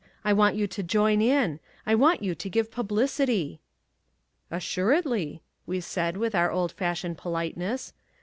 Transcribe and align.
I 0.25 0.33
want 0.33 0.55
you 0.55 0.65
to 0.65 0.81
join 0.81 1.21
in. 1.21 1.59
I 1.85 1.93
want 1.93 2.23
you 2.23 2.33
to 2.33 2.49
give 2.49 2.71
publicity." 2.71 3.61
"Assuredly," 4.49 5.43
we 5.67 5.79
said, 5.79 6.17
with 6.17 6.33
our 6.33 6.51
old 6.51 6.71
fashioned 6.71 7.19
politeness. 7.19 7.93